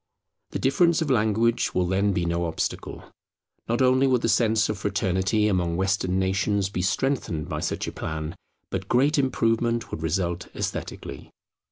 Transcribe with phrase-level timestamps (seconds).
[0.49, 3.03] The difference of language will then be no obstacle.
[3.69, 7.91] Not only would the sense of fraternity among Western nations be strengthened by such a
[7.91, 8.35] plan,
[8.71, 11.29] but great improvement would result esthetically.